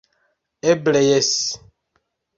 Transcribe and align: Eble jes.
Eble 0.71 1.03
jes. 1.09 1.31